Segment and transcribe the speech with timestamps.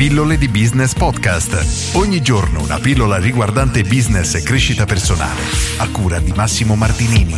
[0.00, 1.94] Pillole di Business Podcast.
[1.94, 5.42] Ogni giorno una pillola riguardante business e crescita personale.
[5.76, 7.34] A cura di Massimo Martinini.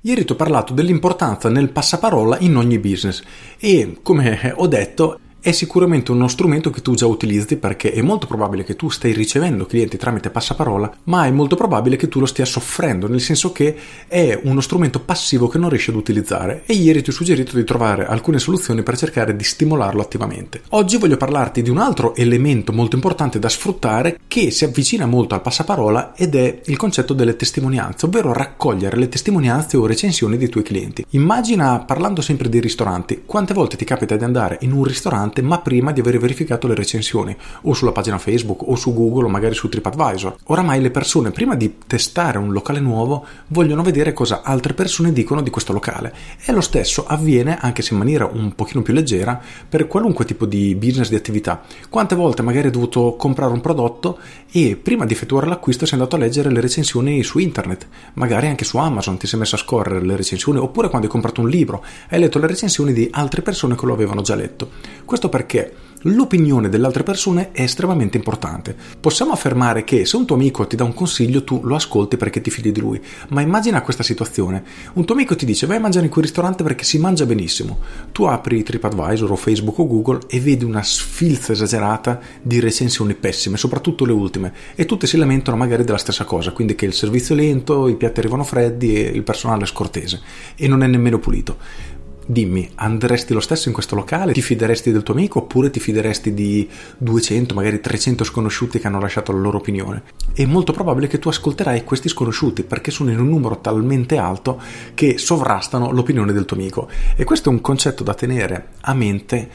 [0.00, 3.22] Ieri ti ho parlato dell'importanza nel passaparola in ogni business
[3.60, 8.26] e, come ho detto, è sicuramente uno strumento che tu già utilizzi perché è molto
[8.26, 12.26] probabile che tu stai ricevendo clienti tramite passaparola, ma è molto probabile che tu lo
[12.26, 13.74] stia soffrendo, nel senso che
[14.06, 17.64] è uno strumento passivo che non riesci ad utilizzare e ieri ti ho suggerito di
[17.64, 20.62] trovare alcune soluzioni per cercare di stimolarlo attivamente.
[20.70, 25.34] Oggi voglio parlarti di un altro elemento molto importante da sfruttare che si avvicina molto
[25.34, 30.50] al passaparola ed è il concetto delle testimonianze, ovvero raccogliere le testimonianze o recensioni dei
[30.50, 31.04] tuoi clienti.
[31.10, 35.42] Immagina, parlando sempre di ristoranti, quante volte ti capita di andare in un ristorante ristorante,
[35.42, 39.28] ma prima di aver verificato le recensioni, o sulla pagina Facebook, o su Google, o
[39.28, 40.36] magari su TripAdvisor.
[40.44, 45.40] Oramai le persone, prima di testare un locale nuovo, vogliono vedere cosa altre persone dicono
[45.40, 46.12] di questo locale.
[46.44, 50.46] E lo stesso avviene, anche se in maniera un pochino più leggera, per qualunque tipo
[50.46, 51.62] di business, di attività.
[51.88, 54.18] Quante volte magari hai dovuto comprare un prodotto
[54.50, 58.64] e prima di effettuare l'acquisto sei andato a leggere le recensioni su internet, magari anche
[58.64, 61.84] su Amazon ti sei messo a scorrere le recensioni, oppure quando hai comprato un libro
[62.08, 64.70] hai letto le recensioni di altre persone che lo avevano già letto.
[65.04, 68.74] Questo perché l'opinione delle altre persone è estremamente importante.
[68.98, 72.40] Possiamo affermare che se un tuo amico ti dà un consiglio tu lo ascolti perché
[72.40, 74.62] ti fidi di lui, ma immagina questa situazione.
[74.94, 77.78] Un tuo amico ti dice vai a mangiare in quel ristorante perché si mangia benissimo.
[78.12, 83.56] Tu apri TripAdvisor o Facebook o Google e vedi una sfilza esagerata di recensioni pessime,
[83.56, 87.34] soprattutto le ultime, e tutte si lamentano magari della stessa cosa, quindi che il servizio
[87.34, 90.20] è lento, i piatti arrivano freddi e il personale è scortese
[90.56, 91.98] e non è nemmeno pulito.
[92.30, 94.32] Dimmi, andresti lo stesso in questo locale?
[94.32, 99.00] Ti fideresti del tuo amico oppure ti fideresti di 200, magari 300 sconosciuti che hanno
[99.00, 100.04] lasciato la loro opinione?
[100.32, 104.62] È molto probabile che tu ascolterai questi sconosciuti perché sono in un numero talmente alto
[104.94, 106.88] che sovrastano l'opinione del tuo amico.
[107.16, 109.50] E questo è un concetto da tenere a mente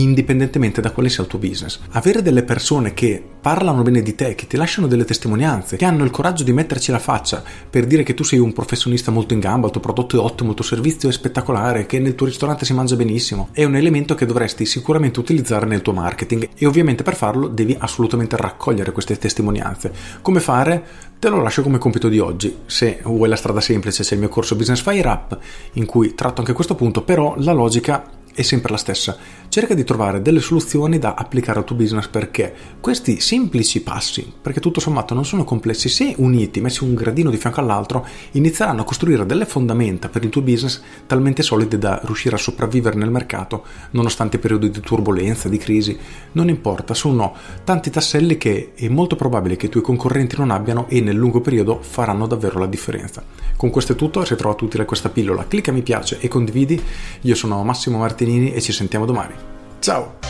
[0.00, 1.78] indipendentemente da quale sia il tuo business.
[1.90, 6.04] Avere delle persone che parlano bene di te, che ti lasciano delle testimonianze, che hanno
[6.04, 9.40] il coraggio di metterci la faccia per dire che tu sei un professionista molto in
[9.40, 12.64] gamba, il tuo prodotto è ottimo, il tuo servizio è spettacolare, che nel tuo ristorante
[12.64, 17.02] si mangia benissimo, è un elemento che dovresti sicuramente utilizzare nel tuo marketing e ovviamente
[17.02, 19.92] per farlo devi assolutamente raccogliere queste testimonianze.
[20.22, 20.84] Come fare?
[21.18, 22.54] Te lo lascio come compito di oggi.
[22.66, 25.38] Se vuoi la strada semplice c'è il mio corso Business Fire Up
[25.74, 29.16] in cui tratto anche questo punto, però la logica è sempre la stessa.
[29.48, 34.60] Cerca di trovare delle soluzioni da applicare al tuo business perché questi semplici passi, perché
[34.60, 38.84] tutto sommato non sono complessi, se uniti, messi un gradino di fianco all'altro, inizieranno a
[38.84, 43.64] costruire delle fondamenta per il tuo business talmente solide da riuscire a sopravvivere nel mercato
[43.92, 45.98] nonostante periodi di turbolenza, di crisi.
[46.32, 50.86] Non importa, sono tanti tasselli che è molto probabile che i tuoi concorrenti non abbiano
[50.88, 53.24] e nel lungo periodo faranno davvero la differenza.
[53.56, 56.78] Con questo è tutto, se trovato utile questa pillola, clicca mi piace e condividi.
[57.22, 57.96] Io sono Massimo
[58.26, 59.34] Martinini e ci sentiamo domani.
[59.78, 60.25] Ciao!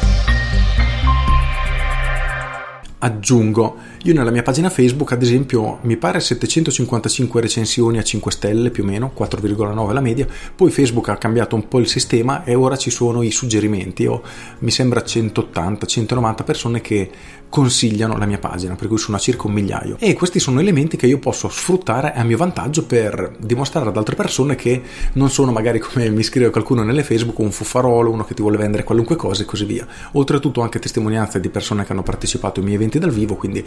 [2.98, 8.70] Aggiungo io nella mia pagina Facebook, ad esempio, mi pare 755 recensioni a 5 stelle
[8.70, 12.54] più o meno, 4,9 la media, poi Facebook ha cambiato un po' il sistema e
[12.54, 14.22] ora ci sono i suggerimenti, o
[14.60, 17.10] mi sembra 180-190 persone che
[17.48, 19.96] consigliano la mia pagina, per cui sono a circa un migliaio.
[19.98, 24.14] E questi sono elementi che io posso sfruttare a mio vantaggio per dimostrare ad altre
[24.14, 24.82] persone che
[25.14, 28.56] non sono magari come mi scrive qualcuno nelle Facebook un fuffarolo, uno che ti vuole
[28.56, 29.86] vendere qualunque cosa e così via.
[30.12, 33.64] Oltretutto anche testimonianze di persone che hanno partecipato ai miei eventi dal vivo, quindi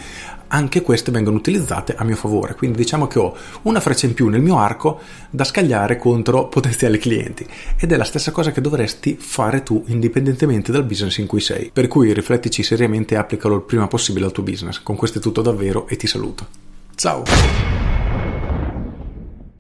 [0.47, 2.56] anche queste vengono utilizzate a mio favore.
[2.56, 5.00] Quindi diciamo che ho una freccia in più nel mio arco
[5.30, 7.46] da scagliare contro potenziali clienti
[7.78, 11.69] ed è la stessa cosa che dovresti fare tu indipendentemente dal business in cui sei.
[11.72, 14.81] Per cui riflettici seriamente e applicalo il prima possibile al tuo business.
[14.81, 16.47] Con questo è tutto davvero e ti saluto.
[16.96, 17.78] Ciao!